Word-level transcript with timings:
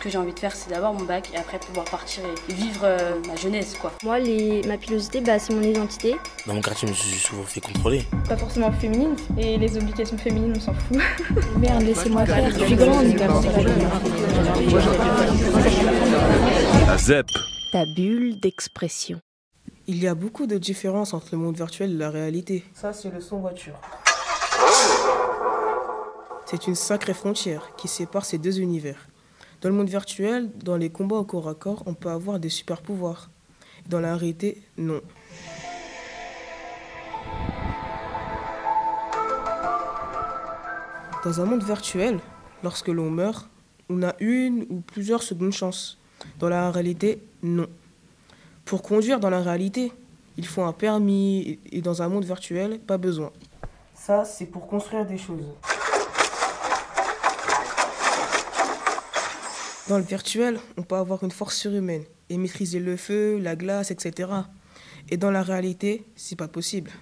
que 0.00 0.08
j'ai 0.08 0.18
envie 0.18 0.32
de 0.32 0.38
faire, 0.38 0.56
c'est 0.56 0.70
d'avoir 0.70 0.92
mon 0.92 1.04
bac 1.04 1.30
et 1.32 1.36
après 1.36 1.58
pouvoir 1.58 1.84
partir 1.84 2.24
et 2.24 2.52
vivre 2.52 2.80
euh, 2.84 3.20
ma 3.28 3.36
jeunesse, 3.36 3.76
quoi. 3.80 3.92
Moi, 4.02 4.18
les... 4.18 4.62
ma 4.66 4.78
pilosité, 4.78 5.20
bah, 5.20 5.38
c'est 5.38 5.54
mon 5.54 5.62
identité. 5.62 6.16
Dans 6.46 6.54
mon 6.54 6.60
quartier, 6.60 6.88
je 6.88 6.92
me 6.92 6.96
suis 6.96 7.18
souvent 7.18 7.44
fait 7.44 7.60
contrôler. 7.60 8.04
Pas 8.28 8.36
forcément 8.36 8.72
féminine, 8.72 9.14
et 9.38 9.58
les 9.58 9.76
obligations 9.76 10.18
féminines, 10.18 10.54
on 10.56 10.60
s'en 10.60 10.74
fout. 10.74 10.98
Merde, 11.58 11.82
laissez-moi 11.82 12.24
faire, 12.26 12.50
je 12.50 12.64
suis 12.64 12.74
grande. 12.76 13.14
La 16.86 16.96
ZEP. 16.96 17.26
Ta 17.72 17.84
bulle 17.94 18.40
d'expression. 18.40 19.20
Il 19.86 20.02
y 20.02 20.08
a 20.08 20.14
beaucoup 20.14 20.46
de 20.46 20.56
différences 20.56 21.14
entre 21.14 21.28
le 21.32 21.38
monde 21.38 21.56
virtuel 21.56 21.92
et 21.92 21.96
la 21.96 22.10
réalité. 22.10 22.64
Ça, 22.74 22.92
c'est 22.92 23.10
le 23.10 23.20
son 23.20 23.38
voiture. 23.38 23.74
C'est 26.46 26.66
une 26.66 26.74
sacrée 26.74 27.14
frontière 27.14 27.70
qui 27.76 27.86
sépare 27.86 28.24
ces 28.24 28.38
deux 28.38 28.60
univers. 28.60 29.06
Dans 29.60 29.68
le 29.68 29.74
monde 29.74 29.90
virtuel, 29.90 30.48
dans 30.64 30.78
les 30.78 30.88
combats 30.88 31.16
au 31.16 31.24
corps 31.24 31.46
à 31.46 31.54
corps, 31.54 31.82
on 31.84 31.92
peut 31.92 32.08
avoir 32.08 32.38
des 32.38 32.48
super 32.48 32.80
pouvoirs. 32.80 33.28
Dans 33.86 34.00
la 34.00 34.16
réalité, 34.16 34.62
non. 34.78 35.02
Dans 41.22 41.40
un 41.42 41.44
monde 41.44 41.62
virtuel, 41.62 42.20
lorsque 42.64 42.88
l'on 42.88 43.10
meurt, 43.10 43.50
on 43.90 44.02
a 44.02 44.14
une 44.20 44.64
ou 44.70 44.80
plusieurs 44.80 45.22
secondes 45.22 45.52
chances. 45.52 45.98
Dans 46.38 46.48
la 46.48 46.70
réalité, 46.70 47.22
non. 47.42 47.66
Pour 48.64 48.80
conduire 48.80 49.20
dans 49.20 49.28
la 49.28 49.42
réalité, 49.42 49.92
il 50.38 50.46
faut 50.46 50.62
un 50.62 50.72
permis 50.72 51.58
et 51.70 51.82
dans 51.82 52.00
un 52.00 52.08
monde 52.08 52.24
virtuel, 52.24 52.78
pas 52.78 52.96
besoin. 52.96 53.30
Ça, 53.92 54.24
c'est 54.24 54.46
pour 54.46 54.66
construire 54.66 55.04
des 55.04 55.18
choses. 55.18 55.44
Dans 59.90 59.98
le 59.98 60.04
virtuel, 60.04 60.60
on 60.76 60.84
peut 60.84 60.94
avoir 60.94 61.24
une 61.24 61.32
force 61.32 61.56
surhumaine 61.56 62.04
et 62.28 62.38
maîtriser 62.38 62.78
le 62.78 62.96
feu, 62.96 63.40
la 63.40 63.56
glace, 63.56 63.90
etc. 63.90 64.30
Et 65.08 65.16
dans 65.16 65.32
la 65.32 65.42
réalité, 65.42 66.04
c'est 66.14 66.36
pas 66.36 66.46
possible. 66.46 66.92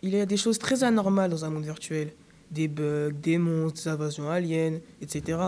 Il 0.00 0.10
y 0.10 0.20
a 0.20 0.24
des 0.24 0.36
choses 0.36 0.60
très 0.60 0.84
anormales 0.84 1.28
dans 1.28 1.44
un 1.44 1.50
monde 1.50 1.64
virtuel. 1.64 2.12
Des 2.52 2.68
bugs, 2.68 3.10
des 3.10 3.36
monstres, 3.36 3.82
des 3.82 3.88
invasions 3.88 4.30
aliens, 4.30 4.78
etc. 5.02 5.38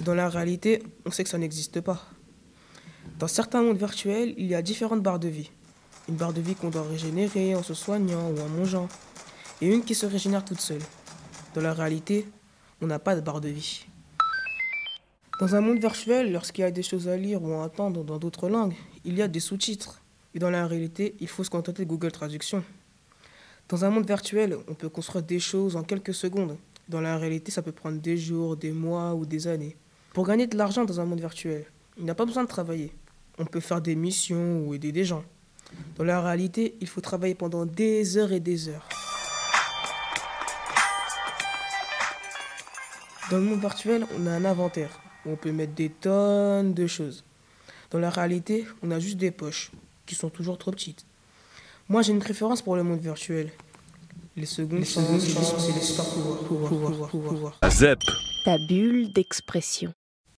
Et 0.00 0.02
dans 0.02 0.16
la 0.16 0.28
réalité, 0.28 0.82
on 1.06 1.12
sait 1.12 1.22
que 1.22 1.30
ça 1.30 1.38
n'existe 1.38 1.80
pas. 1.80 2.02
Dans 3.20 3.28
certains 3.28 3.62
mondes 3.62 3.78
virtuels, 3.78 4.34
il 4.36 4.46
y 4.48 4.56
a 4.56 4.62
différentes 4.62 5.04
barres 5.04 5.20
de 5.20 5.28
vie. 5.28 5.52
Une 6.08 6.16
barre 6.16 6.32
de 6.32 6.40
vie 6.40 6.56
qu'on 6.56 6.70
doit 6.70 6.82
régénérer 6.82 7.54
en 7.54 7.62
se 7.62 7.74
soignant 7.74 8.28
ou 8.28 8.40
en 8.40 8.48
mangeant. 8.48 8.88
Et 9.60 9.68
une 9.68 9.84
qui 9.84 9.94
se 9.94 10.06
régénère 10.06 10.44
toute 10.44 10.60
seule. 10.60 10.82
Dans 11.54 11.60
la 11.60 11.72
réalité, 11.72 12.26
on 12.80 12.88
n'a 12.88 12.98
pas 12.98 13.14
de 13.14 13.20
barre 13.20 13.40
de 13.40 13.50
vie. 13.50 13.86
Dans 15.42 15.56
un 15.56 15.60
monde 15.60 15.80
virtuel, 15.80 16.30
lorsqu'il 16.30 16.62
y 16.62 16.64
a 16.64 16.70
des 16.70 16.84
choses 16.84 17.08
à 17.08 17.16
lire 17.16 17.42
ou 17.42 17.52
à 17.52 17.64
entendre 17.64 18.04
dans 18.04 18.16
d'autres 18.16 18.48
langues, 18.48 18.76
il 19.04 19.16
y 19.16 19.22
a 19.22 19.26
des 19.26 19.40
sous-titres. 19.40 20.00
Et 20.36 20.38
dans 20.38 20.50
la 20.50 20.68
réalité, 20.68 21.16
il 21.18 21.26
faut 21.26 21.42
se 21.42 21.50
contenter 21.50 21.82
de 21.82 21.88
Google 21.88 22.12
Traduction. 22.12 22.62
Dans 23.68 23.84
un 23.84 23.90
monde 23.90 24.06
virtuel, 24.06 24.56
on 24.68 24.74
peut 24.74 24.88
construire 24.88 25.24
des 25.24 25.40
choses 25.40 25.74
en 25.74 25.82
quelques 25.82 26.14
secondes. 26.14 26.56
Dans 26.88 27.00
la 27.00 27.18
réalité, 27.18 27.50
ça 27.50 27.60
peut 27.60 27.72
prendre 27.72 28.00
des 28.00 28.16
jours, 28.16 28.56
des 28.56 28.70
mois 28.70 29.16
ou 29.16 29.26
des 29.26 29.48
années. 29.48 29.74
Pour 30.14 30.28
gagner 30.28 30.46
de 30.46 30.56
l'argent 30.56 30.84
dans 30.84 31.00
un 31.00 31.06
monde 31.06 31.18
virtuel, 31.18 31.64
il 31.98 32.04
n'y 32.04 32.10
a 32.10 32.14
pas 32.14 32.24
besoin 32.24 32.44
de 32.44 32.48
travailler. 32.48 32.92
On 33.36 33.44
peut 33.44 33.58
faire 33.58 33.80
des 33.80 33.96
missions 33.96 34.60
ou 34.64 34.74
aider 34.74 34.92
des 34.92 35.04
gens. 35.04 35.24
Dans 35.96 36.04
la 36.04 36.20
réalité, 36.20 36.76
il 36.80 36.86
faut 36.86 37.00
travailler 37.00 37.34
pendant 37.34 37.66
des 37.66 38.16
heures 38.16 38.30
et 38.30 38.38
des 38.38 38.68
heures. 38.68 38.88
Dans 43.28 43.38
le 43.38 43.42
monde 43.42 43.60
virtuel, 43.60 44.06
on 44.16 44.24
a 44.28 44.30
un 44.30 44.44
inventaire 44.44 45.02
où 45.24 45.30
on 45.30 45.36
peut 45.36 45.52
mettre 45.52 45.74
des 45.74 45.88
tonnes 45.88 46.74
de 46.74 46.86
choses. 46.86 47.24
Dans 47.90 47.98
la 47.98 48.10
réalité, 48.10 48.66
on 48.82 48.90
a 48.90 48.98
juste 48.98 49.18
des 49.18 49.30
poches 49.30 49.70
qui 50.06 50.14
sont 50.14 50.30
toujours 50.30 50.58
trop 50.58 50.70
petites. 50.70 51.04
Moi, 51.88 52.02
j'ai 52.02 52.12
une 52.12 52.20
préférence 52.20 52.62
pour 52.62 52.76
le 52.76 52.82
monde 52.82 53.00
virtuel. 53.00 53.50
Les 54.36 54.46
secondes 54.46 54.84
chances, 54.84 55.24
c'est 55.58 55.74
les 55.74 55.80
super 55.80 56.06
pouvoirs. 56.08 57.58
La 57.62 57.70
ZEP. 57.70 57.98
Ta 58.44 58.56
bulle 58.66 59.12
d'expression. 59.12 59.92